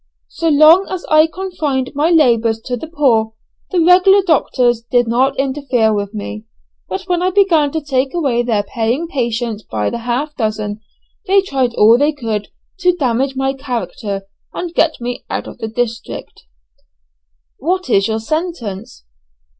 So 0.29 0.49
long 0.49 0.87
as 0.89 1.05
I 1.11 1.27
confined 1.31 1.91
my 1.93 2.09
labours 2.09 2.59
to 2.61 2.75
the 2.75 2.87
poor, 2.87 3.33
the 3.69 3.79
regular 3.79 4.23
doctors 4.25 4.81
did 4.81 5.07
not 5.07 5.37
interfere 5.37 5.93
with 5.93 6.11
me, 6.11 6.45
but 6.89 7.03
when 7.03 7.21
I 7.21 7.29
began 7.29 7.69
to 7.71 7.81
take 7.83 8.11
away 8.15 8.41
their 8.41 8.63
paying 8.63 9.07
patients 9.07 9.61
by 9.61 9.91
the 9.91 9.99
half 9.99 10.35
dozen, 10.35 10.81
they 11.27 11.41
tried 11.41 11.75
all 11.75 11.99
they 11.99 12.13
could 12.13 12.47
to 12.79 12.95
damage 12.95 13.35
my 13.35 13.53
character, 13.53 14.23
and 14.55 14.73
get 14.73 14.99
me 14.99 15.23
out 15.29 15.45
of 15.45 15.59
the 15.59 15.67
district." 15.67 16.45
"What 17.57 17.87
is 17.87 18.07
your 18.07 18.19
sentence?" 18.19 19.03